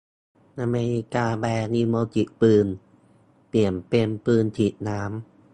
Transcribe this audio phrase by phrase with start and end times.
[0.59, 2.67] อเมริกาแบนอิโมจิปืน
[3.49, 5.11] เปลี่ยนเป็นปืนฉีดน้ำ